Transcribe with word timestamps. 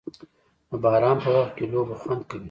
د 0.69 0.71
باران 0.83 1.17
په 1.23 1.29
وخت 1.35 1.53
کې 1.57 1.65
لوبه 1.71 1.95
خوند 2.01 2.21
کوي. 2.29 2.39